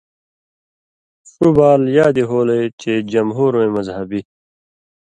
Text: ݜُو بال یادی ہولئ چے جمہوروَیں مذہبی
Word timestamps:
ݜُو 1.31 1.47
بال 1.57 1.81
یادی 1.97 2.23
ہولئ 2.29 2.63
چے 2.81 2.93
جمہوروَیں 3.11 3.73
مذہبی 3.75 4.19